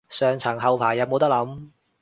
[0.09, 1.69] 上層後排有冇得諗